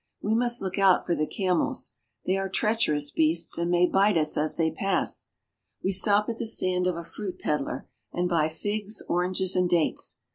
[0.19, 1.91] We must look out for the camels.
[2.25, 5.29] They are treacherous beasts and may bite us as they pass.
[5.83, 10.17] We stop at the stand of a fruit peddler and buy figs, oranges, and dates.